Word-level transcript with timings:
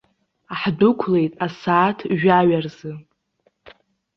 Ҳдәықәлеит 0.59 1.33
асааҭ 1.45 1.99
жәаҩа 2.19 2.59
рзы. 2.65 2.91